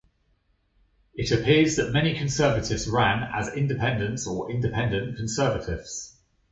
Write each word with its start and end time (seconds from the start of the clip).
It 1.13 1.29
appears 1.31 1.75
that 1.75 1.91
many 1.93 2.15
Conservatives 2.17 2.87
ran 2.87 3.21
as 3.21 3.53
independents 3.53 4.25
or 4.25 4.49
Independent 4.49 5.15
Conservatives. 5.17 6.17